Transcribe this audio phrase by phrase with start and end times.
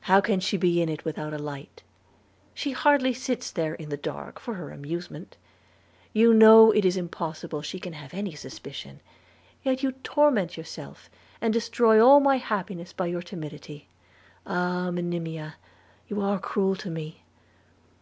[0.00, 1.82] 'How can she be in it without a light?
[2.54, 5.36] She hardly sits there in the dark for her amusement.
[6.14, 9.02] You know it is impossible she can have any suspicion;
[9.62, 13.88] yet you torment yourself, and destroy all my happiness by your timidity.
[14.46, 15.56] Ah, Monimia!
[16.08, 17.22] you are cruel to me.'